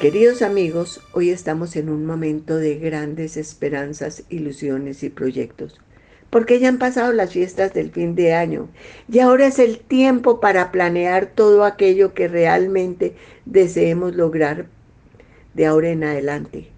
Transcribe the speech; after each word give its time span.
Queridos 0.00 0.42
amigos, 0.42 1.00
hoy 1.10 1.30
estamos 1.30 1.74
en 1.74 1.88
un 1.88 2.06
momento 2.06 2.56
de 2.56 2.78
grandes 2.78 3.36
esperanzas, 3.36 4.22
ilusiones 4.28 5.02
y 5.02 5.10
proyectos, 5.10 5.80
porque 6.30 6.60
ya 6.60 6.68
han 6.68 6.78
pasado 6.78 7.12
las 7.12 7.32
fiestas 7.32 7.74
del 7.74 7.90
fin 7.90 8.14
de 8.14 8.32
año 8.32 8.68
y 9.10 9.18
ahora 9.18 9.48
es 9.48 9.58
el 9.58 9.80
tiempo 9.80 10.38
para 10.38 10.70
planear 10.70 11.32
todo 11.34 11.64
aquello 11.64 12.14
que 12.14 12.28
realmente 12.28 13.16
deseemos 13.44 14.14
lograr 14.14 14.66
de 15.54 15.66
ahora 15.66 15.88
en 15.88 16.04
adelante. 16.04 16.68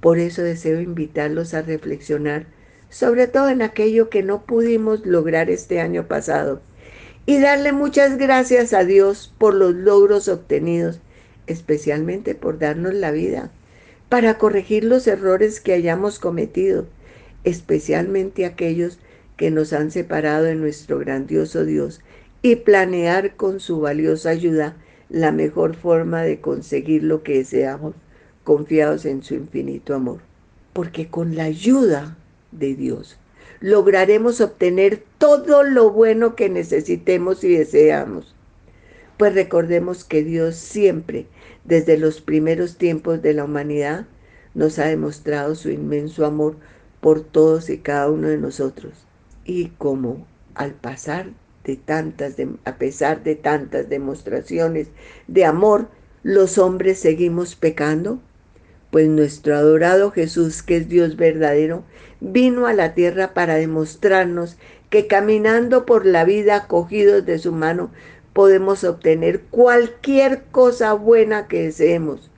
Por 0.00 0.18
eso 0.18 0.42
deseo 0.42 0.82
invitarlos 0.82 1.54
a 1.54 1.62
reflexionar, 1.62 2.44
sobre 2.90 3.26
todo 3.26 3.48
en 3.48 3.62
aquello 3.62 4.10
que 4.10 4.22
no 4.22 4.42
pudimos 4.42 5.06
lograr 5.06 5.48
este 5.48 5.80
año 5.80 6.06
pasado, 6.06 6.60
y 7.24 7.40
darle 7.40 7.72
muchas 7.72 8.18
gracias 8.18 8.74
a 8.74 8.84
Dios 8.84 9.32
por 9.38 9.54
los 9.54 9.74
logros 9.74 10.28
obtenidos 10.28 11.00
especialmente 11.48 12.34
por 12.34 12.58
darnos 12.58 12.94
la 12.94 13.10
vida, 13.10 13.50
para 14.08 14.38
corregir 14.38 14.84
los 14.84 15.06
errores 15.06 15.60
que 15.60 15.72
hayamos 15.72 16.18
cometido, 16.18 16.86
especialmente 17.44 18.46
aquellos 18.46 18.98
que 19.36 19.50
nos 19.50 19.72
han 19.72 19.90
separado 19.90 20.44
de 20.44 20.54
nuestro 20.54 20.98
grandioso 20.98 21.64
Dios, 21.64 22.00
y 22.42 22.56
planear 22.56 23.34
con 23.34 23.60
su 23.60 23.80
valiosa 23.80 24.30
ayuda 24.30 24.76
la 25.08 25.32
mejor 25.32 25.74
forma 25.74 26.22
de 26.22 26.40
conseguir 26.40 27.02
lo 27.02 27.22
que 27.22 27.38
deseamos, 27.38 27.94
confiados 28.44 29.04
en 29.04 29.22
su 29.22 29.34
infinito 29.34 29.94
amor. 29.94 30.20
Porque 30.72 31.08
con 31.08 31.34
la 31.34 31.44
ayuda 31.44 32.16
de 32.52 32.74
Dios 32.74 33.18
lograremos 33.60 34.40
obtener 34.40 35.02
todo 35.18 35.64
lo 35.64 35.90
bueno 35.90 36.36
que 36.36 36.48
necesitemos 36.48 37.42
y 37.42 37.56
deseamos. 37.56 38.34
Pues 39.18 39.34
recordemos 39.34 40.04
que 40.04 40.24
Dios 40.24 40.56
siempre 40.56 41.26
desde 41.68 41.98
los 41.98 42.22
primeros 42.22 42.78
tiempos 42.78 43.20
de 43.20 43.34
la 43.34 43.44
humanidad, 43.44 44.06
nos 44.54 44.78
ha 44.78 44.86
demostrado 44.86 45.54
su 45.54 45.70
inmenso 45.70 46.24
amor 46.24 46.56
por 47.00 47.20
todos 47.20 47.68
y 47.68 47.78
cada 47.78 48.10
uno 48.10 48.28
de 48.28 48.38
nosotros. 48.38 48.94
Y 49.44 49.68
como 49.76 50.26
al 50.54 50.72
pasar 50.72 51.26
de 51.64 51.76
tantas, 51.76 52.36
a 52.64 52.76
pesar 52.76 53.22
de 53.22 53.36
tantas 53.36 53.90
demostraciones 53.90 54.88
de 55.26 55.44
amor, 55.44 55.88
los 56.22 56.56
hombres 56.56 56.98
seguimos 56.98 57.54
pecando, 57.54 58.18
pues 58.90 59.06
nuestro 59.08 59.54
adorado 59.54 60.10
Jesús, 60.10 60.62
que 60.62 60.78
es 60.78 60.88
Dios 60.88 61.16
verdadero, 61.16 61.84
vino 62.20 62.66
a 62.66 62.72
la 62.72 62.94
tierra 62.94 63.34
para 63.34 63.56
demostrarnos 63.56 64.56
que 64.88 65.06
caminando 65.06 65.84
por 65.84 66.06
la 66.06 66.24
vida 66.24 66.66
cogidos 66.66 67.26
de 67.26 67.38
su 67.38 67.52
mano, 67.52 67.90
podemos 68.32 68.84
obtener 68.84 69.42
cualquier 69.42 70.42
cosa 70.50 70.92
buena 70.92 71.48
que 71.48 71.64
deseemos. 71.64 72.30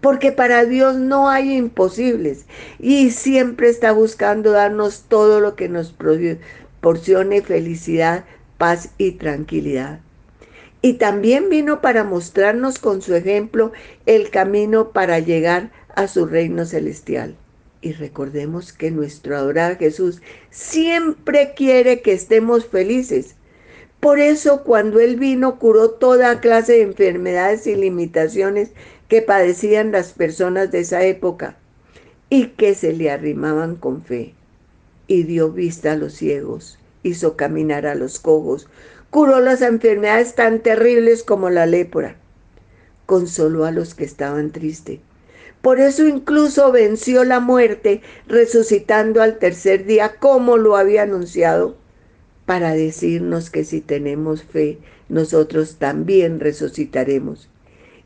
Porque 0.00 0.30
para 0.30 0.64
Dios 0.64 0.96
no 0.96 1.28
hay 1.28 1.56
imposibles 1.56 2.46
y 2.78 3.10
siempre 3.10 3.68
está 3.68 3.90
buscando 3.92 4.52
darnos 4.52 5.04
todo 5.08 5.40
lo 5.40 5.56
que 5.56 5.68
nos 5.68 5.92
proporcione 5.92 7.42
felicidad, 7.42 8.24
paz 8.58 8.90
y 8.96 9.12
tranquilidad. 9.12 10.00
Y 10.80 10.94
también 10.94 11.48
vino 11.48 11.80
para 11.80 12.04
mostrarnos 12.04 12.78
con 12.78 13.02
su 13.02 13.14
ejemplo 13.16 13.72
el 14.06 14.30
camino 14.30 14.90
para 14.90 15.18
llegar 15.18 15.72
a 15.96 16.06
su 16.06 16.26
reino 16.26 16.64
celestial. 16.64 17.34
Y 17.80 17.92
recordemos 17.92 18.72
que 18.72 18.92
nuestro 18.92 19.36
adorado 19.36 19.76
Jesús 19.76 20.22
siempre 20.50 21.54
quiere 21.56 22.02
que 22.02 22.12
estemos 22.12 22.66
felices 22.66 23.34
por 24.00 24.20
eso 24.20 24.62
cuando 24.62 25.00
Él 25.00 25.16
vino 25.16 25.58
curó 25.58 25.90
toda 25.90 26.40
clase 26.40 26.74
de 26.74 26.82
enfermedades 26.82 27.66
y 27.66 27.74
limitaciones 27.74 28.70
que 29.08 29.22
padecían 29.22 29.90
las 29.90 30.12
personas 30.12 30.70
de 30.70 30.80
esa 30.80 31.04
época 31.04 31.56
y 32.30 32.48
que 32.48 32.74
se 32.74 32.92
le 32.92 33.10
arrimaban 33.10 33.74
con 33.74 34.04
fe. 34.04 34.34
Y 35.08 35.24
dio 35.24 35.50
vista 35.50 35.92
a 35.92 35.96
los 35.96 36.12
ciegos, 36.12 36.78
hizo 37.02 37.36
caminar 37.36 37.86
a 37.86 37.96
los 37.96 38.20
cojos, 38.20 38.68
curó 39.10 39.40
las 39.40 39.62
enfermedades 39.62 40.34
tan 40.34 40.60
terribles 40.60 41.24
como 41.24 41.50
la 41.50 41.66
lepra, 41.66 42.16
consoló 43.06 43.64
a 43.64 43.72
los 43.72 43.94
que 43.94 44.04
estaban 44.04 44.52
tristes. 44.52 45.00
Por 45.60 45.80
eso 45.80 46.06
incluso 46.06 46.70
venció 46.70 47.24
la 47.24 47.40
muerte, 47.40 48.02
resucitando 48.28 49.22
al 49.22 49.38
tercer 49.38 49.86
día, 49.86 50.16
como 50.20 50.56
lo 50.56 50.76
había 50.76 51.02
anunciado 51.02 51.74
para 52.48 52.72
decirnos 52.72 53.50
que 53.50 53.62
si 53.62 53.82
tenemos 53.82 54.42
fe, 54.42 54.78
nosotros 55.10 55.76
también 55.76 56.40
resucitaremos. 56.40 57.50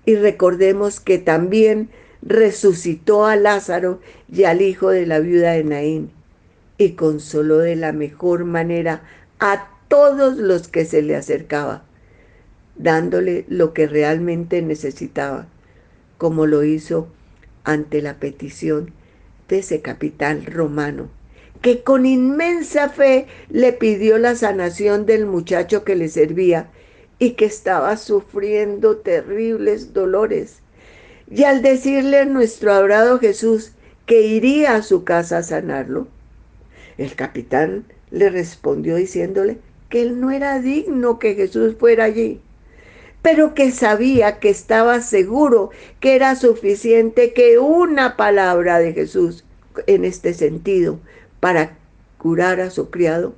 Y 0.04 0.16
recordemos 0.16 0.98
que 0.98 1.18
también 1.18 1.90
resucitó 2.22 3.24
a 3.24 3.36
Lázaro 3.36 4.00
y 4.28 4.42
al 4.42 4.60
hijo 4.60 4.90
de 4.90 5.06
la 5.06 5.20
viuda 5.20 5.52
de 5.52 5.62
Naín 5.62 6.10
y 6.76 6.94
consoló 6.94 7.58
de 7.58 7.76
la 7.76 7.92
mejor 7.92 8.44
manera 8.44 9.04
a 9.38 9.68
todos 9.86 10.38
los 10.38 10.66
que 10.66 10.86
se 10.86 11.02
le 11.02 11.14
acercaba, 11.14 11.84
dándole 12.74 13.44
lo 13.48 13.72
que 13.72 13.86
realmente 13.86 14.60
necesitaba, 14.60 15.46
como 16.18 16.46
lo 16.46 16.64
hizo 16.64 17.06
ante 17.62 18.02
la 18.02 18.14
petición 18.14 18.90
de 19.48 19.60
ese 19.60 19.82
capitán 19.82 20.44
romano 20.46 21.21
que 21.62 21.82
con 21.82 22.04
inmensa 22.04 22.88
fe 22.88 23.26
le 23.48 23.72
pidió 23.72 24.18
la 24.18 24.34
sanación 24.34 25.06
del 25.06 25.26
muchacho 25.26 25.84
que 25.84 25.94
le 25.94 26.08
servía 26.08 26.68
y 27.20 27.30
que 27.30 27.44
estaba 27.44 27.96
sufriendo 27.96 28.96
terribles 28.96 29.94
dolores. 29.94 30.58
Y 31.30 31.44
al 31.44 31.62
decirle 31.62 32.18
a 32.18 32.24
nuestro 32.24 32.72
adorado 32.72 33.20
Jesús 33.20 33.72
que 34.06 34.22
iría 34.22 34.74
a 34.74 34.82
su 34.82 35.04
casa 35.04 35.38
a 35.38 35.42
sanarlo, 35.44 36.08
el 36.98 37.14
capitán 37.14 37.84
le 38.10 38.28
respondió 38.28 38.96
diciéndole 38.96 39.58
que 39.88 40.02
él 40.02 40.20
no 40.20 40.32
era 40.32 40.58
digno 40.58 41.20
que 41.20 41.36
Jesús 41.36 41.76
fuera 41.78 42.04
allí, 42.04 42.40
pero 43.22 43.54
que 43.54 43.70
sabía 43.70 44.40
que 44.40 44.50
estaba 44.50 45.00
seguro 45.00 45.70
que 46.00 46.16
era 46.16 46.34
suficiente 46.34 47.32
que 47.32 47.60
una 47.60 48.16
palabra 48.16 48.80
de 48.80 48.92
Jesús 48.92 49.44
en 49.86 50.04
este 50.04 50.34
sentido 50.34 50.98
para 51.42 51.76
curar 52.18 52.60
a 52.60 52.70
su 52.70 52.88
criado, 52.88 53.34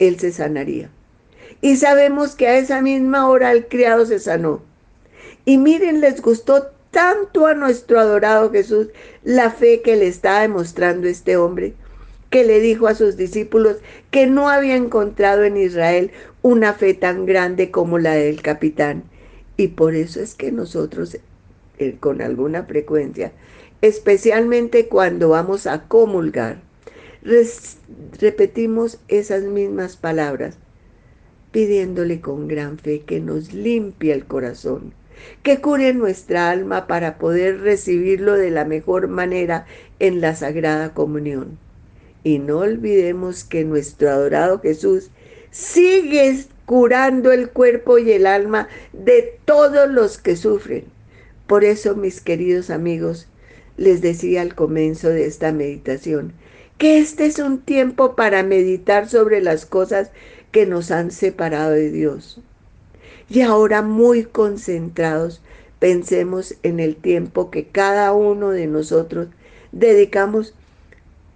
él 0.00 0.18
se 0.18 0.32
sanaría. 0.32 0.90
Y 1.60 1.76
sabemos 1.76 2.34
que 2.34 2.48
a 2.48 2.58
esa 2.58 2.82
misma 2.82 3.28
hora 3.28 3.52
el 3.52 3.68
criado 3.68 4.06
se 4.06 4.18
sanó. 4.18 4.60
Y 5.44 5.58
miren, 5.58 6.00
les 6.00 6.20
gustó 6.20 6.72
tanto 6.90 7.46
a 7.46 7.54
nuestro 7.54 8.00
adorado 8.00 8.50
Jesús 8.50 8.88
la 9.22 9.52
fe 9.52 9.82
que 9.82 9.94
le 9.94 10.08
estaba 10.08 10.40
demostrando 10.40 11.06
este 11.06 11.36
hombre, 11.36 11.74
que 12.28 12.42
le 12.42 12.58
dijo 12.58 12.88
a 12.88 12.96
sus 12.96 13.16
discípulos 13.16 13.76
que 14.10 14.26
no 14.26 14.48
había 14.48 14.74
encontrado 14.74 15.44
en 15.44 15.56
Israel 15.56 16.10
una 16.42 16.72
fe 16.72 16.92
tan 16.92 17.24
grande 17.24 17.70
como 17.70 18.00
la 18.00 18.14
del 18.14 18.42
capitán. 18.42 19.04
Y 19.56 19.68
por 19.68 19.94
eso 19.94 20.18
es 20.20 20.34
que 20.34 20.50
nosotros, 20.50 21.18
eh, 21.78 21.96
con 22.00 22.20
alguna 22.20 22.64
frecuencia, 22.64 23.30
especialmente 23.80 24.88
cuando 24.88 25.28
vamos 25.28 25.68
a 25.68 25.84
comulgar, 25.86 26.63
repetimos 27.24 28.98
esas 29.08 29.44
mismas 29.44 29.96
palabras, 29.96 30.58
pidiéndole 31.52 32.20
con 32.20 32.48
gran 32.48 32.78
fe 32.78 33.00
que 33.00 33.20
nos 33.20 33.52
limpie 33.52 34.12
el 34.12 34.26
corazón, 34.26 34.92
que 35.42 35.60
cure 35.60 35.94
nuestra 35.94 36.50
alma 36.50 36.86
para 36.86 37.18
poder 37.18 37.60
recibirlo 37.60 38.34
de 38.34 38.50
la 38.50 38.64
mejor 38.64 39.08
manera 39.08 39.66
en 40.00 40.20
la 40.20 40.34
Sagrada 40.34 40.92
Comunión. 40.92 41.58
Y 42.22 42.38
no 42.38 42.58
olvidemos 42.58 43.44
que 43.44 43.64
nuestro 43.64 44.10
adorado 44.10 44.60
Jesús 44.60 45.10
sigue 45.50 46.44
curando 46.66 47.32
el 47.32 47.50
cuerpo 47.50 47.98
y 47.98 48.12
el 48.12 48.26
alma 48.26 48.68
de 48.92 49.38
todos 49.44 49.90
los 49.90 50.18
que 50.18 50.36
sufren. 50.36 50.84
Por 51.46 51.64
eso, 51.64 51.94
mis 51.94 52.20
queridos 52.20 52.70
amigos, 52.70 53.28
les 53.76 54.00
decía 54.00 54.40
al 54.42 54.54
comienzo 54.54 55.10
de 55.10 55.26
esta 55.26 55.52
meditación, 55.52 56.32
que 56.78 56.98
este 56.98 57.26
es 57.26 57.38
un 57.38 57.60
tiempo 57.60 58.16
para 58.16 58.42
meditar 58.42 59.08
sobre 59.08 59.40
las 59.40 59.66
cosas 59.66 60.10
que 60.50 60.66
nos 60.66 60.90
han 60.90 61.10
separado 61.10 61.72
de 61.72 61.90
Dios. 61.90 62.40
Y 63.28 63.40
ahora 63.40 63.82
muy 63.82 64.24
concentrados, 64.24 65.40
pensemos 65.78 66.54
en 66.62 66.80
el 66.80 66.96
tiempo 66.96 67.50
que 67.50 67.66
cada 67.66 68.12
uno 68.12 68.50
de 68.50 68.66
nosotros 68.66 69.28
dedicamos 69.72 70.54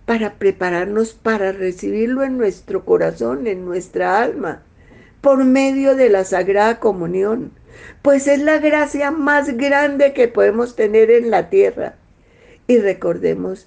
para 0.06 0.34
prepararnos 0.34 1.12
para 1.12 1.52
recibirlo 1.52 2.22
en 2.22 2.38
nuestro 2.38 2.84
corazón, 2.84 3.46
en 3.46 3.64
nuestra 3.64 4.22
alma, 4.22 4.62
por 5.20 5.44
medio 5.44 5.96
de 5.96 6.08
la 6.08 6.24
Sagrada 6.24 6.80
Comunión, 6.80 7.52
pues 8.00 8.26
es 8.26 8.40
la 8.40 8.58
gracia 8.58 9.10
más 9.10 9.56
grande 9.56 10.14
que 10.14 10.28
podemos 10.28 10.76
tener 10.76 11.10
en 11.10 11.30
la 11.30 11.50
tierra. 11.50 11.96
Y 12.66 12.78
recordemos 12.78 13.66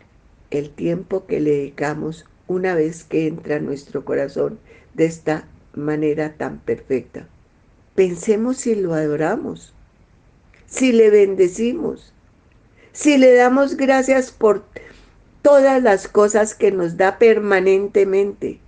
el 0.52 0.70
tiempo 0.70 1.26
que 1.26 1.40
le 1.40 1.52
dedicamos 1.52 2.26
una 2.48 2.76
vez 2.76 3.04
que 3.04 3.28
entra 3.28 3.56
en 3.56 3.66
nuestro 3.66 4.06
corazón 4.06 4.60
de 4.94 5.06
esta 5.06 5.48
manera 5.74 6.34
tan 6.38 6.60
perfecta. 6.60 7.28
Pensemos 7.96 8.58
si 8.58 8.76
lo 8.76 8.94
adoramos, 8.94 9.74
si 10.66 10.92
le 10.92 11.10
bendecimos, 11.10 12.14
si 12.92 13.18
le 13.18 13.34
damos 13.34 13.78
gracias 13.78 14.32
por 14.32 14.64
todas 15.42 15.82
las 15.82 16.08
cosas 16.08 16.54
que 16.56 16.72
nos 16.72 16.98
da 16.98 17.18
permanentemente. 17.18 18.60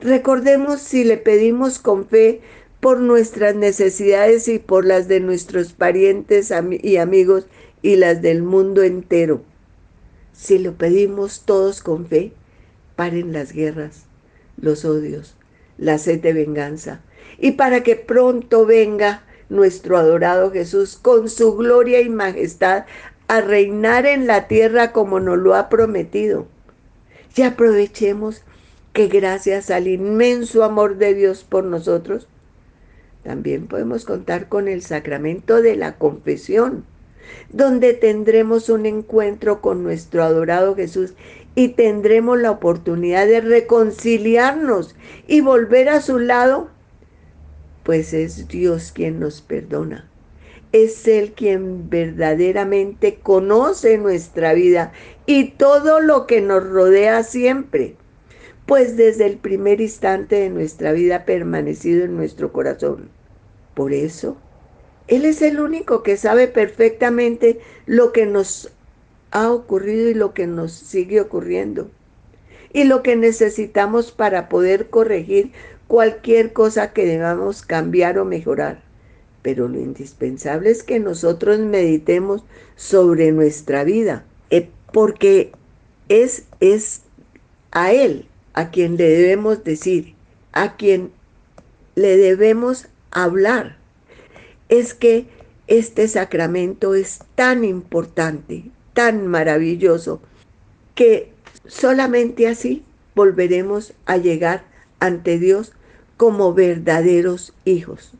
Recordemos 0.00 0.80
si 0.80 1.04
le 1.04 1.16
pedimos 1.16 1.78
con 1.78 2.06
fe 2.06 2.40
por 2.80 3.00
nuestras 3.00 3.54
necesidades 3.54 4.46
y 4.48 4.58
por 4.58 4.84
las 4.84 5.08
de 5.08 5.20
nuestros 5.20 5.72
parientes 5.72 6.52
y 6.82 6.96
amigos 6.98 7.46
y 7.82 7.96
las 7.96 8.22
del 8.22 8.42
mundo 8.42 8.82
entero. 8.82 9.42
Si 10.34 10.58
lo 10.58 10.74
pedimos 10.74 11.42
todos 11.46 11.80
con 11.80 12.06
fe, 12.06 12.32
paren 12.96 13.32
las 13.32 13.52
guerras, 13.52 14.04
los 14.60 14.84
odios, 14.84 15.36
la 15.78 15.96
sed 15.98 16.20
de 16.20 16.32
venganza, 16.32 17.00
y 17.38 17.52
para 17.52 17.82
que 17.82 17.96
pronto 17.96 18.66
venga 18.66 19.22
nuestro 19.48 19.96
adorado 19.96 20.50
Jesús 20.50 20.96
con 21.00 21.28
su 21.28 21.56
gloria 21.56 22.00
y 22.00 22.08
majestad 22.08 22.84
a 23.28 23.40
reinar 23.40 24.06
en 24.06 24.26
la 24.26 24.48
tierra 24.48 24.92
como 24.92 25.20
nos 25.20 25.38
lo 25.38 25.54
ha 25.54 25.68
prometido. 25.68 26.46
Y 27.36 27.42
aprovechemos 27.42 28.42
que 28.92 29.06
gracias 29.06 29.70
al 29.70 29.88
inmenso 29.88 30.64
amor 30.64 30.96
de 30.96 31.14
Dios 31.14 31.44
por 31.44 31.64
nosotros, 31.64 32.28
también 33.22 33.68
podemos 33.68 34.04
contar 34.04 34.48
con 34.48 34.68
el 34.68 34.82
sacramento 34.82 35.62
de 35.62 35.76
la 35.76 35.96
confesión, 35.96 36.84
donde 37.50 37.94
tendremos 37.94 38.68
un 38.68 38.86
encuentro 38.86 39.60
con 39.60 39.82
nuestro 39.82 40.22
adorado 40.22 40.74
Jesús 40.74 41.14
y 41.54 41.68
tendremos 41.68 42.38
la 42.38 42.50
oportunidad 42.50 43.26
de 43.26 43.40
reconciliarnos 43.40 44.96
y 45.26 45.40
volver 45.40 45.88
a 45.88 46.00
su 46.00 46.18
lado, 46.18 46.68
pues 47.82 48.12
es 48.12 48.48
Dios 48.48 48.92
quien 48.92 49.20
nos 49.20 49.40
perdona 49.40 50.08
es 50.74 51.06
Él 51.06 51.34
quien 51.36 51.88
verdaderamente 51.88 53.20
conoce 53.22 53.96
nuestra 53.96 54.54
vida 54.54 54.90
y 55.24 55.50
todo 55.50 56.00
lo 56.00 56.26
que 56.26 56.40
nos 56.40 56.68
rodea 56.68 57.22
siempre, 57.22 57.94
pues 58.66 58.96
desde 58.96 59.26
el 59.26 59.36
primer 59.36 59.80
instante 59.80 60.34
de 60.34 60.50
nuestra 60.50 60.90
vida 60.90 61.16
ha 61.16 61.24
permanecido 61.26 62.04
en 62.04 62.16
nuestro 62.16 62.52
corazón. 62.52 63.08
Por 63.74 63.92
eso, 63.92 64.36
Él 65.08 65.24
es 65.24 65.42
el 65.42 65.60
único 65.60 66.02
que 66.02 66.16
sabe 66.16 66.48
perfectamente 66.48 67.60
lo 67.86 68.12
que 68.12 68.26
nos 68.26 68.72
ha 69.30 69.50
ocurrido 69.50 70.10
y 70.10 70.14
lo 70.14 70.32
que 70.32 70.46
nos 70.46 70.72
sigue 70.72 71.20
ocurriendo 71.20 71.90
y 72.72 72.84
lo 72.84 73.02
que 73.02 73.16
necesitamos 73.16 74.12
para 74.12 74.48
poder 74.48 74.90
corregir 74.90 75.52
cualquier 75.86 76.52
cosa 76.52 76.92
que 76.92 77.06
debamos 77.06 77.62
cambiar 77.62 78.18
o 78.18 78.24
mejorar 78.24 78.84
pero 79.44 79.68
lo 79.68 79.78
indispensable 79.78 80.70
es 80.70 80.82
que 80.82 80.98
nosotros 80.98 81.58
meditemos 81.58 82.42
sobre 82.76 83.30
nuestra 83.30 83.84
vida, 83.84 84.24
eh, 84.48 84.70
porque 84.90 85.52
es, 86.08 86.46
es 86.60 87.02
a 87.70 87.92
Él 87.92 88.26
a 88.54 88.70
quien 88.70 88.96
le 88.96 89.06
debemos 89.06 89.62
decir, 89.62 90.14
a 90.52 90.76
quien 90.76 91.12
le 91.94 92.16
debemos 92.16 92.88
hablar. 93.10 93.76
Es 94.68 94.94
que 94.94 95.26
este 95.66 96.08
sacramento 96.08 96.94
es 96.94 97.20
tan 97.34 97.64
importante, 97.64 98.70
tan 98.92 99.26
maravilloso, 99.26 100.20
que 100.94 101.32
solamente 101.66 102.48
así 102.48 102.84
volveremos 103.14 103.94
a 104.06 104.16
llegar 104.16 104.64
ante 105.00 105.38
Dios 105.38 105.72
como 106.16 106.54
verdaderos 106.54 107.54
hijos. 107.64 108.12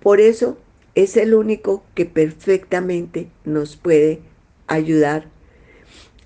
Por 0.00 0.20
eso 0.20 0.58
es 0.94 1.16
el 1.16 1.34
único 1.34 1.82
que 1.94 2.06
perfectamente 2.06 3.28
nos 3.44 3.76
puede 3.76 4.20
ayudar 4.66 5.26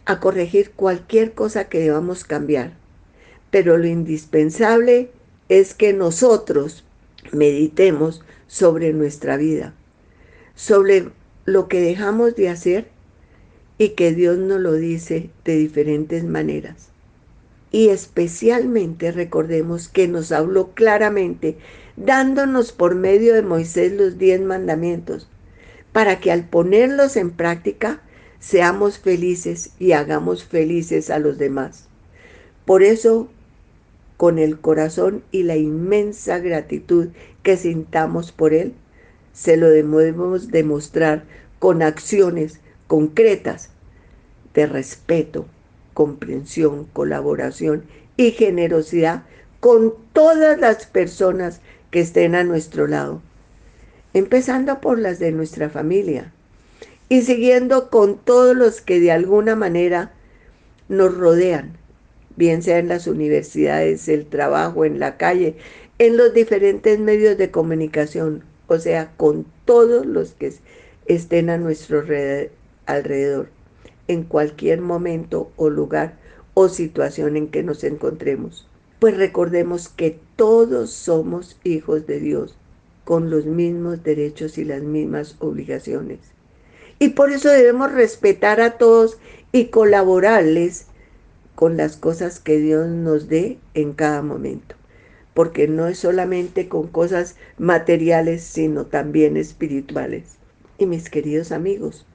a 0.05 0.21
corregir 0.21 0.73
cualquier 0.73 1.33
cosa 1.33 1.69
que 1.69 1.79
debamos 1.79 2.25
cambiar. 2.25 2.73
Pero 3.51 3.77
lo 3.77 3.87
indispensable 3.87 5.11
es 5.49 5.75
que 5.75 5.93
nosotros 5.93 6.85
meditemos 7.33 8.23
sobre 8.53 8.93
nuestra 8.93 9.39
vida, 9.39 9.73
sobre 10.55 11.09
lo 11.47 11.69
que 11.69 11.81
dejamos 11.81 12.37
de 12.37 12.51
hacer 12.51 12.89
y 13.79 13.91
que 13.91 14.13
Dios 14.13 14.37
nos 14.37 14.61
lo 14.61 14.75
dice 14.75 15.31
de 15.47 15.57
diferentes 15.57 16.23
maneras. 16.23 16.91
Y 17.71 17.89
especialmente 17.89 19.11
recordemos 19.11 19.89
que 19.89 20.07
nos 20.07 20.33
habló 20.33 20.73
claramente 20.75 21.57
dándonos 21.97 22.73
por 22.73 22.95
medio 22.95 23.33
de 23.33 23.41
Moisés 23.41 23.95
los 23.95 24.19
diez 24.19 24.43
mandamientos, 24.43 25.31
para 25.93 26.21
que 26.21 26.31
al 26.31 26.47
ponerlos 26.47 27.17
en 27.17 27.31
práctica 27.31 28.03
seamos 28.39 28.99
felices 28.99 29.71
y 29.79 29.93
hagamos 29.93 30.45
felices 30.45 31.09
a 31.09 31.19
los 31.19 31.39
demás. 31.39 31.89
Por 32.67 32.83
eso, 32.83 33.31
con 34.23 34.39
el 34.39 34.61
corazón 34.61 35.25
y 35.33 35.43
la 35.43 35.57
inmensa 35.57 36.39
gratitud 36.39 37.09
que 37.43 37.57
sintamos 37.57 38.31
por 38.31 38.55
Él, 38.55 38.73
se 39.33 39.57
lo 39.57 39.69
debemos 39.69 40.53
demostrar 40.53 41.25
con 41.59 41.83
acciones 41.83 42.61
concretas 42.87 43.71
de 44.55 44.67
respeto, 44.67 45.47
comprensión, 45.93 46.85
colaboración 46.93 47.83
y 48.17 48.31
generosidad 48.31 49.25
con 49.59 49.93
todas 50.13 50.57
las 50.57 50.87
personas 50.87 51.61
que 51.91 51.99
estén 51.99 52.37
a 52.37 52.45
nuestro 52.45 52.87
lado, 52.87 53.21
empezando 54.15 54.81
por 54.81 55.01
las 55.01 55.19
de 55.19 55.33
nuestra 55.33 55.69
familia 55.69 56.33
y 57.09 57.23
siguiendo 57.23 57.91
con 57.91 58.19
todos 58.19 58.55
los 58.55 58.83
que 58.83 59.01
de 59.01 59.11
alguna 59.11 59.57
manera 59.57 60.13
nos 60.89 61.13
rodean, 61.13 61.77
bien 62.37 62.63
sea 62.63 62.79
en 62.79 62.89
las 62.89 63.07
universidades, 63.07 64.09
el 64.09 64.27
trabajo, 64.27 64.85
en 64.85 64.99
la 64.99 65.17
calle, 65.17 65.57
en 65.99 66.17
los 66.17 66.35
diferentes 66.35 66.99
medios 66.99 67.39
de 67.39 67.51
comunicación, 67.51 68.45
o 68.67 68.79
sea, 68.79 69.13
con 69.17 69.47
todos 69.65 70.07
los 70.07 70.33
que 70.33 70.53
estén 71.07 71.51
a 71.51 71.59
nuestro 71.59 72.05
alrededor, 72.87 73.49
en 74.09 74.23
cualquier 74.25 74.81
momento 74.81 75.51
o 75.57 75.71
lugar 75.71 76.19
o 76.55 76.69
situación 76.69 77.37
en 77.37 77.49
que 77.49 77.63
nos 77.63 77.85
encontremos 77.85 78.67
pues 79.03 79.17
recordemos 79.17 79.89
que 79.89 80.21
todos 80.37 80.93
somos 80.93 81.59
hijos 81.65 82.07
de 82.07 82.21
Dios, 82.21 82.55
con 83.05 83.31
los 83.31 83.47
mismos 83.47 84.05
derechos 84.05 84.59
y 84.59 84.65
las 84.65 84.81
mismas 84.81 85.35
obligaciones. 85.41 86.21
Y 87.01 87.09
por 87.09 87.33
eso 87.33 87.49
debemos 87.49 87.91
respetar 87.91 88.61
a 88.61 88.79
todos 88.79 89.19
y 89.51 89.71
colaborarles 89.71 90.87
con 91.55 91.77
las 91.77 91.97
cosas 91.97 92.41
que 92.41 92.59
Dios 92.59 92.89
nos 92.89 93.29
dé 93.29 93.59
en 93.75 93.93
cada 93.93 94.23
momento. 94.23 94.75
Porque 95.35 95.69
no 95.69 95.87
es 95.87 95.99
solamente 95.99 96.69
con 96.69 96.89
cosas 96.89 97.37
materiales, 97.59 98.43
sino 98.43 98.87
también 98.87 99.37
espirituales. 99.37 100.37
Y 100.79 100.87
mis 100.87 101.09
queridos 101.09 101.53
amigos, 101.53 102.07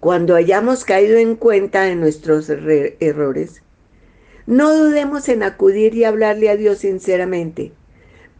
cuando 0.00 0.34
hayamos 0.34 0.84
caído 0.84 1.18
en 1.18 1.36
cuenta 1.36 1.82
de 1.82 1.94
nuestros 1.94 2.48
errores, 2.48 3.62
no 4.46 4.74
dudemos 4.74 5.28
en 5.28 5.42
acudir 5.42 5.94
y 5.94 6.04
hablarle 6.04 6.48
a 6.48 6.56
Dios 6.56 6.78
sinceramente, 6.78 7.72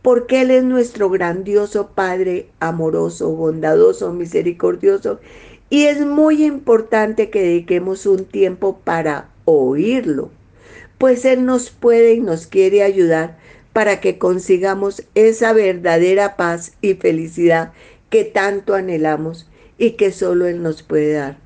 porque 0.03 0.41
Él 0.41 0.51
es 0.51 0.65
nuestro 0.65 1.11
grandioso 1.11 1.91
Padre, 1.95 2.49
amoroso, 2.61 3.31
bondadoso, 3.31 4.13
misericordioso, 4.13 5.21
y 5.69 5.85
es 5.85 6.05
muy 6.05 6.45
importante 6.45 7.31
que 7.31 7.43
dediquemos 7.43 8.07
un 8.07 8.25
tiempo 8.25 8.81
para 8.83 9.29
oírlo, 9.45 10.31
pues 11.01 11.25
Él 11.25 11.47
nos 11.47 11.71
puede 11.71 12.13
y 12.13 12.21
nos 12.21 12.47
quiere 12.47 12.83
ayudar 12.83 13.39
para 13.73 14.01
que 14.01 14.19
consigamos 14.19 15.03
esa 15.15 15.55
verdadera 15.55 16.37
paz 16.37 16.75
y 16.83 16.93
felicidad 16.93 17.73
que 18.11 18.25
tanto 18.25 18.75
anhelamos 18.75 19.49
y 19.79 19.93
que 19.93 20.13
solo 20.13 20.47
Él 20.47 20.63
nos 20.63 20.83
puede 20.83 21.15
dar. 21.15 21.39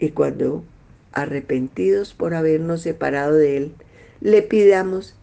Y 0.00 0.08
cuando 0.08 0.64
arrepentidos 1.12 2.12
por 2.12 2.34
habernos 2.34 2.80
separado 2.82 3.36
de 3.36 3.56
Él, 3.56 3.74
le 4.20 4.42
pidamos 4.42 5.14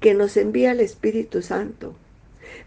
que 0.00 0.14
nos 0.14 0.36
envíe 0.36 0.66
al 0.66 0.80
Espíritu 0.80 1.42
Santo 1.42 1.94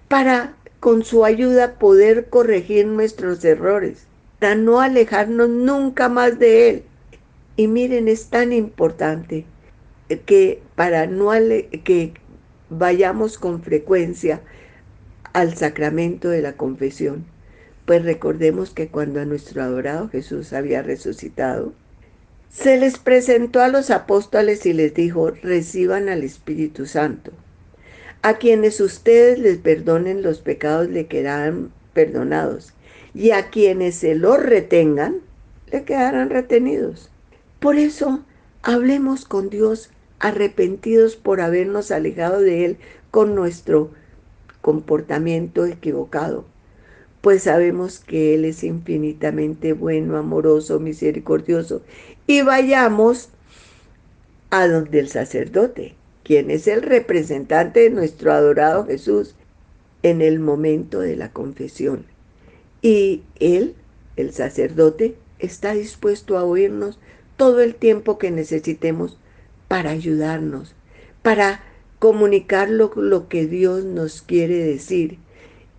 para 0.07 0.55
con 0.79 1.03
su 1.03 1.25
ayuda 1.25 1.79
poder 1.79 2.29
corregir 2.29 2.87
nuestros 2.87 3.43
errores, 3.43 4.07
para 4.39 4.55
no 4.55 4.79
alejarnos 4.79 5.49
nunca 5.49 6.07
más 6.07 6.39
de 6.39 6.69
Él. 6.69 6.83
Y 7.57 7.67
miren, 7.67 8.07
es 8.07 8.29
tan 8.29 8.53
importante 8.53 9.43
que 10.25 10.61
para 10.75 11.07
no 11.07 11.31
que 11.83 12.13
vayamos 12.69 13.37
con 13.37 13.61
frecuencia 13.61 14.41
al 15.33 15.55
sacramento 15.55 16.29
de 16.29 16.41
la 16.41 16.53
confesión, 16.53 17.25
pues 17.85 18.03
recordemos 18.03 18.71
que 18.71 18.89
cuando 18.89 19.21
a 19.21 19.25
nuestro 19.25 19.61
adorado 19.61 20.09
Jesús 20.09 20.53
había 20.53 20.81
resucitado, 20.81 21.73
se 22.49 22.77
les 22.77 22.97
presentó 22.97 23.61
a 23.61 23.67
los 23.67 23.89
apóstoles 23.91 24.65
y 24.65 24.73
les 24.73 24.93
dijo, 24.93 25.31
reciban 25.31 26.09
al 26.09 26.23
Espíritu 26.23 26.85
Santo. 26.85 27.31
A 28.21 28.37
quienes 28.37 28.81
ustedes 28.81 29.39
les 29.39 29.57
perdonen 29.57 30.21
los 30.21 30.39
pecados 30.39 30.89
le 30.89 31.07
quedarán 31.07 31.71
perdonados, 31.93 32.73
y 33.13 33.31
a 33.31 33.49
quienes 33.49 33.95
se 33.95 34.15
lo 34.15 34.37
retengan, 34.37 35.21
le 35.71 35.83
quedarán 35.83 36.29
retenidos. 36.29 37.09
Por 37.59 37.77
eso, 37.77 38.23
hablemos 38.63 39.25
con 39.25 39.49
Dios 39.49 39.91
arrepentidos 40.19 41.15
por 41.15 41.41
habernos 41.41 41.91
alejado 41.91 42.41
de 42.41 42.65
Él 42.65 42.77
con 43.12 43.36
nuestro 43.36 43.91
comportamiento 44.62 45.65
equivocado, 45.65 46.45
pues 47.21 47.43
sabemos 47.43 48.00
que 48.00 48.36
Él 48.36 48.45
es 48.45 48.63
infinitamente 48.63 49.74
bueno, 49.74 50.17
amoroso, 50.17 50.79
misericordioso. 50.79 51.81
Y 52.25 52.41
vayamos 52.41 53.29
a 54.50 54.67
donde 54.67 55.00
el 55.00 55.09
sacerdote, 55.09 55.95
quien 56.24 56.51
es 56.51 56.67
el 56.67 56.81
representante 56.81 57.81
de 57.81 57.89
nuestro 57.89 58.31
adorado 58.31 58.86
Jesús 58.86 59.36
en 60.03 60.21
el 60.21 60.39
momento 60.39 61.00
de 61.00 61.15
la 61.15 61.31
confesión. 61.31 62.05
Y 62.81 63.24
Él, 63.39 63.75
el 64.15 64.33
sacerdote, 64.33 65.15
está 65.39 65.74
dispuesto 65.74 66.38
a 66.38 66.43
oírnos 66.43 67.00
todo 67.36 67.62
el 67.62 67.75
tiempo 67.75 68.17
que 68.17 68.31
necesitemos 68.31 69.17
para 69.67 69.91
ayudarnos, 69.91 70.75
para 71.21 71.62
comunicar 72.00 72.69
lo, 72.69 73.27
que 73.27 73.47
Dios 73.47 73.83
nos 73.83 74.21
quiere 74.21 74.55
decir 74.63 75.19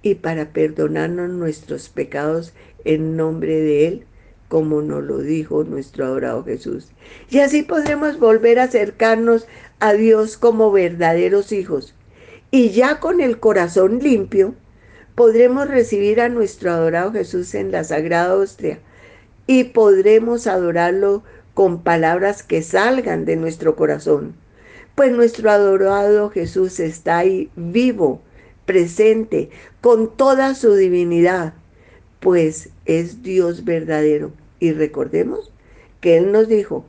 y 0.03 0.17
para 0.17 0.53
perdonarnos 0.53 1.31
nuestros 1.31 1.89
pecados 1.89 2.53
en 2.85 3.17
nombre 3.17 3.61
de 3.61 3.89
Él, 3.89 4.07
como 4.49 4.83
nos 4.83 5.05
lo 5.05 5.19
dijo 5.19 5.65
nuestro 5.65 6.07
adorado 6.07 6.45
Jesús. 6.45 6.89
Y 7.31 7.39
así 7.39 7.63
podremos 7.63 8.19
volver 8.19 8.59
a 8.59 8.65
acercarnos 8.65 9.47
a 9.81 9.93
Dios 9.93 10.37
como 10.37 10.73
verdaderos 10.73 11.53
hijos. 11.53 11.95
Y 12.51 12.71
ya 12.71 12.99
con 12.99 13.21
el 13.21 13.39
corazón 13.41 13.99
limpio, 13.99 14.55
podremos 15.15 15.69
recibir 15.69 16.21
a 16.21 16.29
nuestro 16.29 16.71
adorado 16.71 17.13
Jesús 17.13 17.55
en 17.55 17.73
la 17.73 17.85
Sagrada 17.85 18.35
Hostia 18.35 18.79
y 19.47 19.65
podremos 19.65 20.47
adorarlo 20.47 21.25
con 21.59 21.83
palabras 21.83 22.45
que 22.45 22.63
salgan 22.63 23.25
de 23.25 23.35
nuestro 23.35 23.75
corazón. 23.75 24.37
Pues 24.95 25.11
nuestro 25.11 25.51
adorado 25.51 26.31
Jesús 26.31 26.79
está 26.79 27.19
ahí 27.19 27.51
vivo, 27.57 28.23
presente, 28.65 29.51
con 29.81 30.17
toda 30.17 30.55
su 30.55 30.77
divinidad, 30.77 31.55
pues 32.21 32.71
es 32.85 33.25
Dios 33.25 33.65
verdadero. 33.65 34.31
Y 34.61 34.71
recordemos 34.71 35.53
que 36.01 36.17
Él 36.19 36.31
nos 36.31 36.47
dijo, 36.47 36.85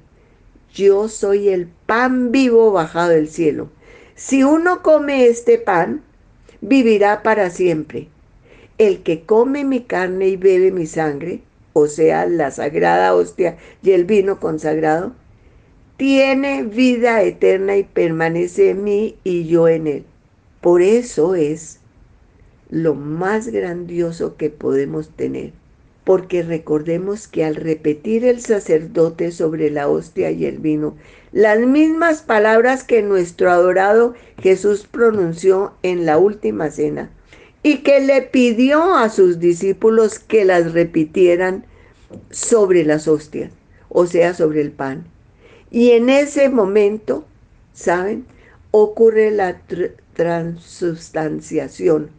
yo 0.71 1.07
soy 1.07 1.49
el 1.49 1.67
pan 1.87 2.31
vivo 2.31 2.71
bajado 2.71 3.09
del 3.09 3.27
cielo. 3.27 3.71
Si 4.13 4.43
uno 4.43 4.83
come 4.83 5.25
este 5.25 5.57
pan, 5.57 6.03
vivirá 6.61 7.23
para 7.23 7.49
siempre. 7.49 8.07
El 8.77 9.01
que 9.01 9.23
come 9.23 9.63
mi 9.63 9.81
carne 9.81 10.27
y 10.27 10.37
bebe 10.37 10.71
mi 10.71 10.85
sangre, 10.85 11.41
o 11.79 11.87
sea, 11.87 12.25
la 12.25 12.51
sagrada 12.51 13.15
hostia 13.15 13.57
y 13.81 13.91
el 13.91 14.05
vino 14.05 14.39
consagrado, 14.39 15.13
tiene 15.97 16.63
vida 16.63 17.23
eterna 17.23 17.75
y 17.75 17.83
permanece 17.83 18.69
en 18.69 18.83
mí 18.83 19.17
y 19.23 19.47
yo 19.47 19.67
en 19.67 19.87
él. 19.87 20.05
Por 20.61 20.81
eso 20.81 21.35
es 21.35 21.79
lo 22.69 22.95
más 22.95 23.47
grandioso 23.47 24.37
que 24.37 24.49
podemos 24.49 25.09
tener, 25.09 25.51
porque 26.03 26.43
recordemos 26.43 27.27
que 27.27 27.43
al 27.43 27.55
repetir 27.55 28.23
el 28.23 28.41
sacerdote 28.41 29.31
sobre 29.31 29.71
la 29.71 29.87
hostia 29.87 30.31
y 30.31 30.45
el 30.45 30.59
vino, 30.59 30.95
las 31.31 31.59
mismas 31.59 32.21
palabras 32.21 32.83
que 32.83 33.01
nuestro 33.01 33.51
adorado 33.51 34.13
Jesús 34.41 34.87
pronunció 34.89 35.73
en 35.83 36.05
la 36.05 36.17
última 36.17 36.69
cena, 36.71 37.11
y 37.61 37.79
que 37.79 37.99
le 37.99 38.21
pidió 38.21 38.95
a 38.95 39.09
sus 39.09 39.39
discípulos 39.39 40.19
que 40.19 40.45
las 40.45 40.71
repitieran 40.71 41.65
sobre 42.31 42.83
las 42.83 43.07
hostias, 43.07 43.51
o 43.89 44.05
sea, 44.05 44.33
sobre 44.33 44.61
el 44.61 44.71
pan. 44.71 45.05
Y 45.71 45.91
en 45.91 46.09
ese 46.09 46.49
momento, 46.49 47.25
¿saben? 47.73 48.25
Ocurre 48.71 49.31
la 49.31 49.61
transubstanciación, 50.13 52.09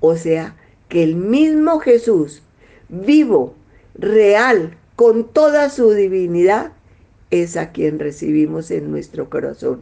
o 0.00 0.16
sea, 0.16 0.56
que 0.88 1.02
el 1.02 1.16
mismo 1.16 1.78
Jesús, 1.80 2.42
vivo, 2.88 3.54
real, 3.94 4.76
con 4.96 5.28
toda 5.28 5.70
su 5.70 5.90
divinidad, 5.92 6.72
es 7.30 7.56
a 7.56 7.70
quien 7.70 7.98
recibimos 7.98 8.70
en 8.70 8.90
nuestro 8.90 9.30
corazón. 9.30 9.80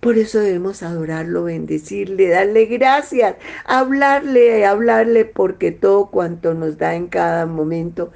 Por 0.00 0.18
eso 0.18 0.40
debemos 0.40 0.82
adorarlo, 0.82 1.44
bendecirle, 1.44 2.28
darle 2.28 2.66
gracias, 2.66 3.36
hablarle, 3.64 4.66
hablarle, 4.66 5.24
porque 5.24 5.70
todo 5.70 6.06
cuanto 6.06 6.54
nos 6.54 6.76
da 6.76 6.96
en 6.96 7.06
cada 7.06 7.46
momento 7.46 8.10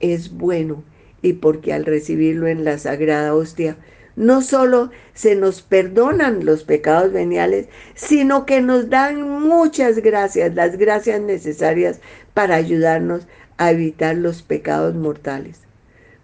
es 0.00 0.32
bueno 0.32 0.82
y 1.22 1.34
porque 1.34 1.72
al 1.72 1.84
recibirlo 1.84 2.46
en 2.46 2.64
la 2.64 2.78
sagrada 2.78 3.34
hostia, 3.34 3.76
no 4.16 4.40
solo 4.40 4.90
se 5.12 5.36
nos 5.36 5.62
perdonan 5.62 6.44
los 6.44 6.64
pecados 6.64 7.12
veniales, 7.12 7.68
sino 7.94 8.46
que 8.46 8.62
nos 8.62 8.88
dan 8.88 9.28
muchas 9.28 9.98
gracias, 9.98 10.54
las 10.54 10.78
gracias 10.78 11.20
necesarias 11.20 12.00
para 12.32 12.56
ayudarnos 12.56 13.26
a 13.58 13.70
evitar 13.70 14.16
los 14.16 14.42
pecados 14.42 14.94
mortales. 14.94 15.60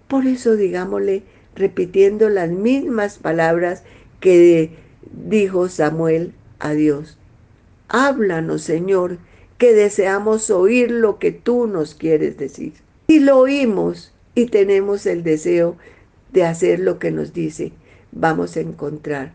Por 0.09 0.26
eso 0.26 0.57
digámosle, 0.57 1.23
repitiendo 1.55 2.29
las 2.29 2.50
mismas 2.50 3.19
palabras 3.19 3.83
que 4.21 4.71
dijo 5.11 5.69
Samuel 5.69 6.33
a 6.59 6.73
Dios. 6.73 7.19
Háblanos, 7.88 8.62
Señor, 8.62 9.19
que 9.59 9.75
deseamos 9.75 10.50
oír 10.50 10.91
lo 10.91 11.19
que 11.19 11.31
tú 11.31 11.67
nos 11.67 11.95
quieres 11.95 12.38
decir. 12.38 12.73
Y 13.12 13.21
lo 13.21 13.40
oímos 13.40 14.11
y 14.35 14.47
tenemos 14.47 15.04
el 15.04 15.23
deseo 15.23 15.76
de 16.33 16.47
hacer 16.47 16.81
lo 16.81 16.99
que 16.99 17.11
nos 17.11 17.35
dice, 17.35 17.73
vamos 18.11 18.57
a 18.57 18.61
encontrar 18.61 19.35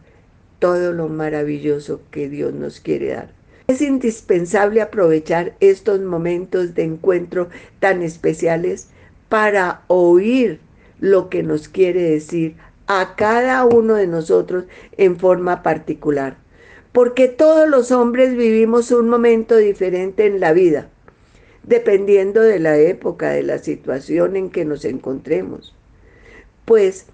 todo 0.58 0.94
lo 0.94 1.10
maravilloso 1.10 2.02
que 2.10 2.28
Dios 2.28 2.56
nos 2.56 2.80
quiere 2.80 3.10
dar. 3.10 3.30
Es 3.68 3.84
indispensable 3.84 4.82
aprovechar 4.82 5.54
estos 5.60 6.00
momentos 6.02 6.74
de 6.74 6.86
encuentro 6.86 7.50
tan 7.80 8.02
especiales 8.02 8.88
para 9.30 9.84
oír 9.86 10.60
lo 11.00 11.30
que 11.30 11.44
nos 11.44 11.68
quiere 11.68 12.02
decir 12.02 12.56
a 12.88 13.14
cada 13.16 13.64
uno 13.64 13.94
de 13.94 14.08
nosotros 14.08 14.66
en 14.98 15.20
forma 15.20 15.62
particular. 15.62 16.38
Porque 16.94 17.28
todos 17.28 17.70
los 17.70 17.92
hombres 17.92 18.36
vivimos 18.36 18.90
un 18.90 19.08
momento 19.08 19.56
diferente 19.56 20.26
en 20.26 20.40
la 20.40 20.54
vida, 20.54 20.90
dependiendo 21.68 22.42
de 22.42 22.60
la 22.60 22.78
época, 22.78 23.30
de 23.30 23.44
la 23.44 23.60
situación 23.60 24.36
en 24.38 24.50
que 24.50 24.66
nos 24.66 24.86
encontremos. 24.86 25.76
Pues 26.66 27.06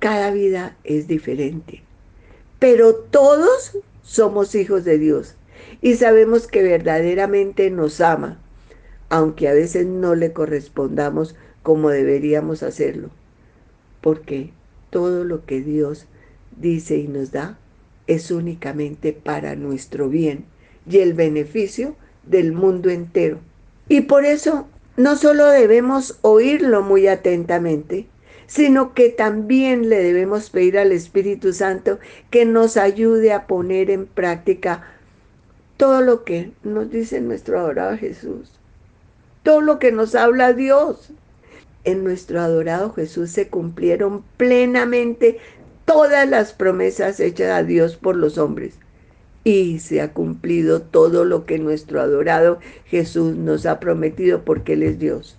cada 0.00 0.30
vida 0.32 0.76
es 0.84 1.06
diferente. 1.08 1.82
Pero 2.58 2.94
todos 2.94 3.78
somos 4.02 4.54
hijos 4.56 4.84
de 4.84 4.98
Dios 4.98 5.36
y 5.80 5.94
sabemos 5.94 6.48
que 6.48 6.62
verdaderamente 6.62 7.70
nos 7.70 8.00
ama, 8.00 8.40
aunque 9.08 9.48
a 9.48 9.54
veces 9.54 9.86
no 9.86 10.16
le 10.16 10.32
correspondamos 10.32 11.36
como 11.62 11.90
deberíamos 11.90 12.64
hacerlo. 12.64 13.10
Porque 14.00 14.50
todo 14.90 15.22
lo 15.22 15.46
que 15.46 15.60
Dios 15.60 16.06
dice 16.56 16.96
y 16.96 17.06
nos 17.06 17.30
da 17.30 17.58
es 18.08 18.32
únicamente 18.32 19.12
para 19.12 19.54
nuestro 19.54 20.08
bien 20.08 20.46
y 20.90 20.98
el 20.98 21.14
beneficio 21.14 21.94
del 22.24 22.52
mundo 22.52 22.90
entero. 22.90 23.38
Y 23.88 24.02
por 24.02 24.24
eso 24.24 24.66
no 24.96 25.16
solo 25.16 25.46
debemos 25.46 26.18
oírlo 26.22 26.82
muy 26.82 27.06
atentamente, 27.08 28.06
sino 28.46 28.94
que 28.94 29.10
también 29.10 29.88
le 29.88 30.02
debemos 30.02 30.50
pedir 30.50 30.78
al 30.78 30.92
Espíritu 30.92 31.52
Santo 31.52 31.98
que 32.30 32.44
nos 32.44 32.76
ayude 32.76 33.32
a 33.32 33.46
poner 33.46 33.90
en 33.90 34.06
práctica 34.06 34.84
todo 35.76 36.00
lo 36.00 36.24
que 36.24 36.50
nos 36.64 36.90
dice 36.90 37.20
nuestro 37.20 37.60
adorado 37.60 37.96
Jesús, 37.96 38.58
todo 39.42 39.60
lo 39.60 39.78
que 39.78 39.92
nos 39.92 40.14
habla 40.14 40.52
Dios 40.52 41.12
en 41.84 42.04
nuestro 42.04 42.40
adorado 42.40 42.92
Jesús 42.92 43.30
se 43.30 43.48
cumplieron 43.48 44.24
plenamente 44.36 45.38
todas 45.84 46.28
las 46.28 46.52
promesas 46.52 47.20
hechas 47.20 47.50
a 47.50 47.62
Dios 47.62 47.96
por 47.96 48.16
los 48.16 48.36
hombres. 48.38 48.74
Y 49.48 49.78
se 49.78 50.02
ha 50.02 50.12
cumplido 50.12 50.82
todo 50.82 51.24
lo 51.24 51.46
que 51.46 51.58
nuestro 51.58 52.02
adorado 52.02 52.58
Jesús 52.84 53.34
nos 53.34 53.64
ha 53.64 53.80
prometido 53.80 54.44
porque 54.44 54.74
Él 54.74 54.82
es 54.82 54.98
Dios. 54.98 55.38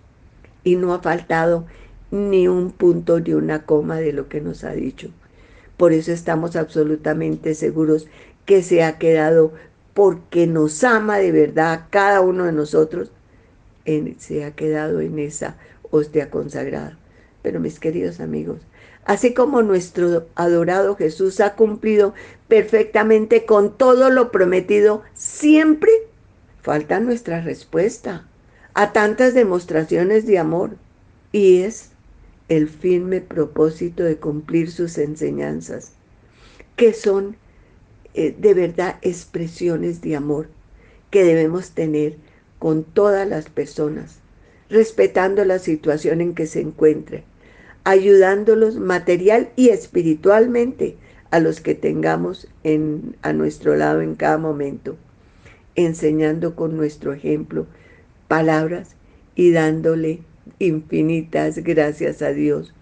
Y 0.63 0.77
no 0.77 0.95
ha 0.95 0.99
faltado 1.03 1.67
ni 2.09 2.47
un 2.47 2.71
punto 2.71 3.19
ni 3.19 3.33
una 3.35 3.67
coma 3.67 3.97
de 3.97 4.11
lo 4.11 4.27
que 4.27 4.41
nos 4.41 4.63
ha 4.63 4.71
dicho. 4.71 5.11
Por 5.77 5.93
eso 5.93 6.11
estamos 6.11 6.55
absolutamente 6.55 7.53
seguros 7.53 8.07
que 8.47 8.63
se 8.63 8.81
ha 8.81 8.97
quedado 8.97 9.53
porque 9.93 10.47
nos 10.47 10.83
ama 10.83 11.19
de 11.19 11.31
verdad 11.31 11.71
a 11.71 11.87
cada 11.91 12.21
uno 12.21 12.45
de 12.45 12.51
nosotros, 12.51 13.11
se 14.17 14.43
ha 14.43 14.55
quedado 14.55 15.01
en 15.01 15.19
esa 15.19 15.55
hostia 15.91 16.31
consagrada. 16.31 16.97
Pero 17.43 17.59
mis 17.59 17.79
queridos 17.79 18.19
amigos, 18.21 18.61
así 19.09 19.33
como 19.33 19.63
nuestro 19.63 20.27
adorado 20.35 20.95
Jesús 20.95 21.39
ha 21.39 21.55
cumplido 21.55 22.13
perfectamente 22.47 23.43
con 23.47 23.75
todo 23.75 24.11
lo 24.11 24.31
prometido, 24.31 25.01
siempre 25.15 25.89
falta 26.61 26.99
nuestra 26.99 27.41
respuesta. 27.41 28.27
a 28.75 28.93
tantas 28.93 29.33
demostraciones 29.33 30.27
de 30.27 30.37
amor 30.37 30.77
y 31.31 31.63
es 31.63 31.89
el 32.49 32.69
firme 32.69 33.19
propósito 33.19 34.03
de 34.03 34.17
cumplir 34.17 34.71
sus 34.71 34.99
enseñanzas, 34.99 35.93
que 36.75 36.93
son 36.93 37.35
eh, 38.13 38.35
de 38.37 38.53
verdad 38.53 38.97
expresiones 39.01 40.01
de 40.01 40.17
amor 40.17 40.49
que 41.09 41.23
debemos 41.23 41.71
tener 41.71 42.15
con 42.59 42.83
todas 42.83 43.27
las 43.27 43.49
personas, 43.49 44.19
respetando 44.69 45.45
la 45.45 45.57
situación 45.57 46.21
en 46.21 46.35
que 46.35 46.45
se 46.45 46.61
encuentre, 46.61 47.23
ayudándolos 47.89 48.75
material 48.75 49.49
y 49.55 49.69
espiritualmente 49.69 50.95
a 51.31 51.39
los 51.39 51.59
que 51.59 51.73
tengamos 51.73 52.47
en, 52.63 53.15
a 53.23 53.33
nuestro 53.33 53.75
lado 53.75 54.01
en 54.01 54.13
cada 54.13 54.37
momento, 54.37 54.95
enseñando 55.73 56.55
con 56.55 56.77
nuestro 56.77 57.13
ejemplo 57.13 57.65
palabras 58.27 58.95
y 59.33 59.51
dándole 59.51 60.19
infinitas 60.59 61.57
gracias 61.57 62.21
a 62.21 62.31
Dios 62.31 62.75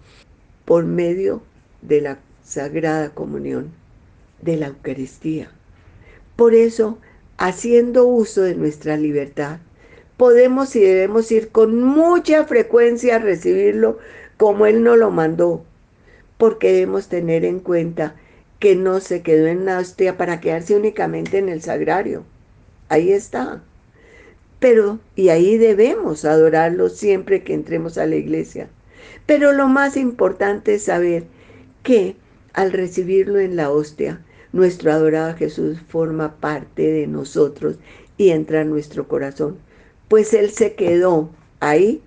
por 0.66 0.84
medio 0.84 1.42
de 1.80 2.02
la 2.02 2.18
Sagrada 2.44 3.08
Comunión, 3.10 3.70
de 4.42 4.58
la 4.58 4.66
Eucaristía. 4.66 5.50
Por 6.36 6.54
eso, 6.54 6.98
haciendo 7.38 8.06
uso 8.06 8.42
de 8.42 8.56
nuestra 8.56 8.98
libertad, 8.98 9.60
podemos 10.18 10.76
y 10.76 10.80
debemos 10.80 11.32
ir 11.32 11.48
con 11.48 11.82
mucha 11.82 12.44
frecuencia 12.44 13.16
a 13.16 13.20
recibirlo 13.20 13.98
como 14.38 14.66
Él 14.66 14.82
nos 14.82 14.96
lo 14.96 15.10
mandó, 15.10 15.64
porque 16.38 16.72
debemos 16.72 17.08
tener 17.08 17.44
en 17.44 17.58
cuenta 17.58 18.14
que 18.60 18.76
no 18.76 19.00
se 19.00 19.20
quedó 19.22 19.48
en 19.48 19.66
la 19.66 19.78
hostia 19.78 20.16
para 20.16 20.40
quedarse 20.40 20.76
únicamente 20.76 21.38
en 21.38 21.48
el 21.48 21.60
sagrario. 21.60 22.24
Ahí 22.88 23.12
está. 23.12 23.62
Pero, 24.60 25.00
y 25.14 25.28
ahí 25.28 25.58
debemos 25.58 26.24
adorarlo 26.24 26.88
siempre 26.88 27.42
que 27.42 27.52
entremos 27.52 27.98
a 27.98 28.06
la 28.06 28.16
iglesia. 28.16 28.68
Pero 29.26 29.52
lo 29.52 29.68
más 29.68 29.96
importante 29.96 30.74
es 30.74 30.84
saber 30.84 31.24
que 31.82 32.16
al 32.52 32.72
recibirlo 32.72 33.40
en 33.40 33.56
la 33.56 33.70
hostia, 33.70 34.24
nuestro 34.52 34.92
adorado 34.92 35.36
Jesús 35.36 35.80
forma 35.88 36.36
parte 36.36 36.82
de 36.82 37.06
nosotros 37.06 37.76
y 38.16 38.30
entra 38.30 38.62
en 38.62 38.70
nuestro 38.70 39.06
corazón, 39.06 39.58
pues 40.08 40.32
Él 40.32 40.50
se 40.50 40.74
quedó 40.74 41.30
ahí 41.60 42.02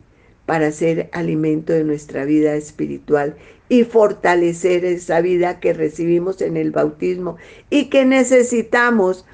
para 0.51 0.73
ser 0.73 1.09
alimento 1.13 1.71
de 1.71 1.85
nuestra 1.85 2.25
vida 2.25 2.55
espiritual 2.55 3.37
y 3.69 3.85
fortalecer 3.85 4.83
esa 4.83 5.21
vida 5.21 5.61
que 5.61 5.71
recibimos 5.71 6.41
en 6.41 6.57
el 6.57 6.71
bautismo 6.71 7.37
y 7.69 7.85
que 7.85 8.03
necesitamos 8.03 9.25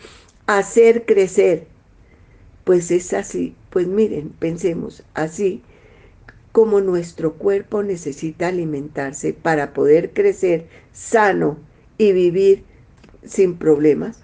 hacer 0.46 1.08
crecer 1.08 1.66
pues 2.68 2.92
es 2.92 3.14
así, 3.14 3.56
pues 3.72 3.88
miren, 3.88 4.30
pensemos 4.30 5.02
así 5.16 5.64
como 6.52 6.82
nuestro 6.82 7.34
cuerpo 7.34 7.82
necesita 7.82 8.50
alimentarse 8.50 9.34
para 9.34 9.74
poder 9.74 10.12
crecer 10.14 10.68
sano 10.94 11.58
y 11.98 12.12
vivir 12.12 12.64
sin 13.26 13.58
problemas, 13.58 14.20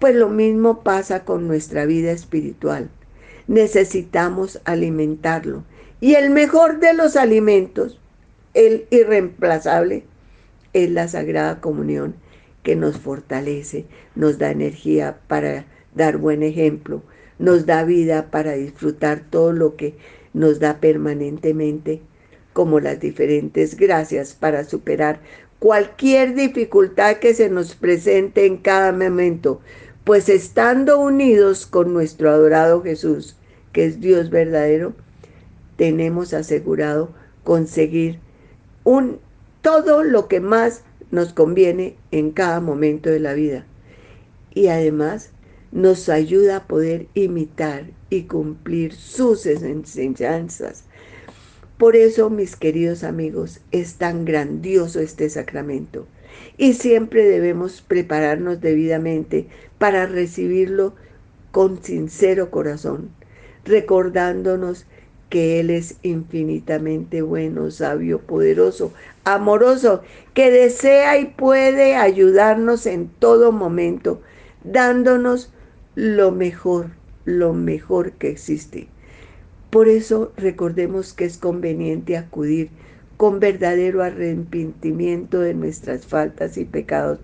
pues 0.00 0.16
lo 0.16 0.30
mismo 0.30 0.82
pasa 0.82 1.24
con 1.24 1.46
nuestra 1.46 1.86
vida 1.86 2.10
espiritual. 2.10 2.90
Necesitamos 3.46 4.60
alimentarlo. 4.64 5.62
Y 6.04 6.16
el 6.16 6.28
mejor 6.28 6.80
de 6.80 6.92
los 6.92 7.16
alimentos, 7.16 7.98
el 8.52 8.84
irreemplazable, 8.90 10.04
es 10.74 10.90
la 10.90 11.08
Sagrada 11.08 11.62
Comunión, 11.62 12.14
que 12.62 12.76
nos 12.76 12.98
fortalece, 12.98 13.86
nos 14.14 14.36
da 14.36 14.50
energía 14.50 15.16
para 15.28 15.64
dar 15.94 16.18
buen 16.18 16.42
ejemplo, 16.42 17.02
nos 17.38 17.64
da 17.64 17.84
vida 17.84 18.30
para 18.30 18.52
disfrutar 18.52 19.22
todo 19.30 19.54
lo 19.54 19.76
que 19.76 19.96
nos 20.34 20.60
da 20.60 20.78
permanentemente, 20.78 22.02
como 22.52 22.80
las 22.80 23.00
diferentes 23.00 23.74
gracias 23.74 24.34
para 24.34 24.64
superar 24.64 25.20
cualquier 25.58 26.34
dificultad 26.34 27.16
que 27.16 27.32
se 27.32 27.48
nos 27.48 27.76
presente 27.76 28.44
en 28.44 28.58
cada 28.58 28.92
momento, 28.92 29.62
pues 30.04 30.28
estando 30.28 31.00
unidos 31.00 31.64
con 31.64 31.94
nuestro 31.94 32.28
adorado 32.28 32.82
Jesús, 32.82 33.38
que 33.72 33.86
es 33.86 34.02
Dios 34.02 34.28
verdadero, 34.28 34.92
tenemos 35.76 36.34
asegurado 36.34 37.10
conseguir 37.42 38.18
un, 38.84 39.18
todo 39.62 40.02
lo 40.02 40.28
que 40.28 40.40
más 40.40 40.82
nos 41.10 41.32
conviene 41.32 41.96
en 42.10 42.30
cada 42.30 42.60
momento 42.60 43.10
de 43.10 43.20
la 43.20 43.34
vida. 43.34 43.66
Y 44.54 44.68
además 44.68 45.30
nos 45.72 46.08
ayuda 46.08 46.56
a 46.56 46.66
poder 46.66 47.08
imitar 47.14 47.86
y 48.08 48.22
cumplir 48.22 48.94
sus 48.94 49.46
enseñanzas. 49.46 50.84
Por 51.78 51.96
eso, 51.96 52.30
mis 52.30 52.54
queridos 52.54 53.02
amigos, 53.02 53.60
es 53.72 53.94
tan 53.94 54.24
grandioso 54.24 55.00
este 55.00 55.28
sacramento 55.28 56.06
y 56.56 56.74
siempre 56.74 57.24
debemos 57.24 57.82
prepararnos 57.82 58.60
debidamente 58.60 59.48
para 59.78 60.06
recibirlo 60.06 60.94
con 61.50 61.82
sincero 61.82 62.50
corazón, 62.50 63.10
recordándonos 63.64 64.86
que 65.34 65.58
Él 65.58 65.70
es 65.70 65.96
infinitamente 66.04 67.20
bueno, 67.20 67.72
sabio, 67.72 68.20
poderoso, 68.20 68.92
amoroso, 69.24 70.00
que 70.32 70.52
desea 70.52 71.18
y 71.18 71.24
puede 71.24 71.96
ayudarnos 71.96 72.86
en 72.86 73.08
todo 73.08 73.50
momento, 73.50 74.22
dándonos 74.62 75.52
lo 75.96 76.30
mejor, 76.30 76.90
lo 77.24 77.52
mejor 77.52 78.12
que 78.12 78.28
existe. 78.28 78.86
Por 79.70 79.88
eso 79.88 80.30
recordemos 80.36 81.12
que 81.12 81.24
es 81.24 81.36
conveniente 81.36 82.16
acudir 82.16 82.70
con 83.16 83.40
verdadero 83.40 84.04
arrepentimiento 84.04 85.40
de 85.40 85.54
nuestras 85.54 86.06
faltas 86.06 86.56
y 86.58 86.64
pecados 86.64 87.18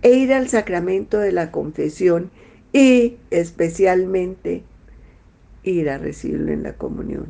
e 0.00 0.12
ir 0.12 0.32
al 0.32 0.48
sacramento 0.48 1.18
de 1.18 1.32
la 1.32 1.50
confesión 1.50 2.30
y 2.72 3.18
especialmente 3.30 4.62
ir 5.64 5.90
a 5.90 5.98
recibirlo 5.98 6.52
en 6.52 6.62
la 6.62 6.74
comunión. 6.74 7.26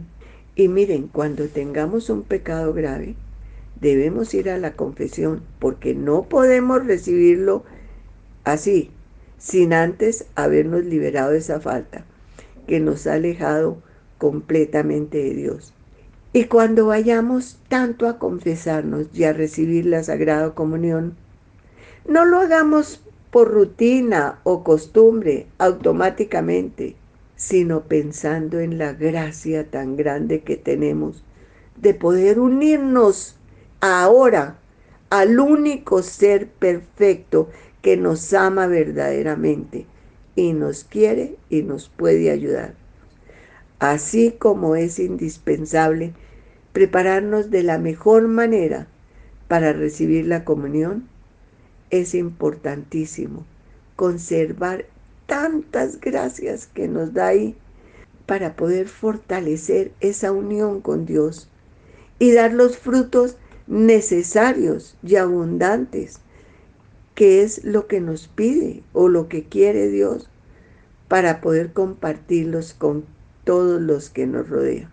Y 0.56 0.68
miren, 0.68 1.08
cuando 1.08 1.48
tengamos 1.48 2.10
un 2.10 2.22
pecado 2.22 2.72
grave, 2.74 3.14
debemos 3.80 4.34
ir 4.34 4.50
a 4.50 4.58
la 4.58 4.74
confesión 4.74 5.42
porque 5.58 5.94
no 5.94 6.24
podemos 6.24 6.86
recibirlo 6.86 7.64
así, 8.44 8.90
sin 9.38 9.72
antes 9.72 10.26
habernos 10.34 10.84
liberado 10.84 11.32
de 11.32 11.38
esa 11.38 11.60
falta 11.60 12.04
que 12.66 12.80
nos 12.80 13.06
ha 13.06 13.14
alejado 13.14 13.78
completamente 14.18 15.18
de 15.18 15.34
Dios. 15.34 15.74
Y 16.32 16.44
cuando 16.44 16.86
vayamos 16.86 17.58
tanto 17.68 18.08
a 18.08 18.18
confesarnos 18.18 19.06
y 19.12 19.24
a 19.24 19.32
recibir 19.32 19.86
la 19.86 20.02
Sagrada 20.02 20.54
Comunión, 20.54 21.14
no 22.08 22.24
lo 22.24 22.38
hagamos 22.38 23.02
por 23.30 23.50
rutina 23.52 24.40
o 24.44 24.64
costumbre 24.64 25.46
automáticamente, 25.58 26.96
sino 27.46 27.82
pensando 27.82 28.58
en 28.58 28.78
la 28.78 28.94
gracia 28.94 29.70
tan 29.70 29.98
grande 29.98 30.40
que 30.40 30.56
tenemos 30.56 31.22
de 31.76 31.92
poder 31.92 32.38
unirnos 32.38 33.36
ahora 33.82 34.56
al 35.10 35.38
único 35.38 36.02
ser 36.02 36.48
perfecto 36.48 37.50
que 37.82 37.98
nos 37.98 38.32
ama 38.32 38.66
verdaderamente 38.66 39.84
y 40.34 40.54
nos 40.54 40.84
quiere 40.84 41.36
y 41.50 41.60
nos 41.60 41.90
puede 41.90 42.30
ayudar. 42.30 42.72
Así 43.78 44.34
como 44.38 44.74
es 44.74 44.98
indispensable 44.98 46.14
prepararnos 46.72 47.50
de 47.50 47.62
la 47.62 47.76
mejor 47.76 48.26
manera 48.26 48.86
para 49.48 49.74
recibir 49.74 50.26
la 50.26 50.44
comunión, 50.44 51.10
es 51.90 52.14
importantísimo 52.14 53.44
conservar 53.96 54.86
tantas 55.26 56.00
gracias 56.00 56.66
que 56.66 56.88
nos 56.88 57.12
da 57.14 57.28
ahí 57.28 57.56
para 58.26 58.56
poder 58.56 58.88
fortalecer 58.88 59.92
esa 60.00 60.32
unión 60.32 60.80
con 60.80 61.06
Dios 61.06 61.48
y 62.18 62.32
dar 62.32 62.52
los 62.52 62.78
frutos 62.78 63.36
necesarios 63.66 64.96
y 65.02 65.16
abundantes 65.16 66.20
qué 67.14 67.42
es 67.42 67.64
lo 67.64 67.86
que 67.86 68.00
nos 68.00 68.28
pide 68.28 68.82
o 68.92 69.08
lo 69.08 69.28
que 69.28 69.44
quiere 69.44 69.88
Dios 69.88 70.28
para 71.08 71.40
poder 71.40 71.72
compartirlos 71.72 72.74
con 72.74 73.04
todos 73.44 73.80
los 73.80 74.10
que 74.10 74.26
nos 74.26 74.48
rodean. 74.48 74.90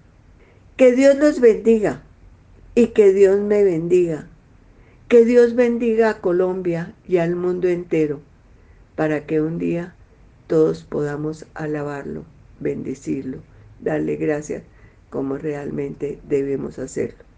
Que 0.77 0.93
Dios 0.93 1.15
los 1.17 1.39
bendiga 1.39 2.03
y 2.75 2.87
que 2.87 3.13
Dios 3.13 3.39
me 3.39 3.63
bendiga. 3.63 4.27
Que 5.07 5.25
Dios 5.25 5.55
bendiga 5.55 6.09
a 6.09 6.21
Colombia 6.21 6.93
y 7.07 7.17
al 7.17 7.35
mundo 7.35 7.67
entero 7.67 8.21
para 8.95 9.25
que 9.25 9.41
un 9.41 9.57
día 9.57 9.95
todos 10.51 10.83
podamos 10.83 11.45
alabarlo, 11.53 12.25
bendecirlo, 12.59 13.41
darle 13.79 14.17
gracias 14.17 14.63
como 15.09 15.37
realmente 15.37 16.19
debemos 16.27 16.77
hacerlo. 16.77 17.30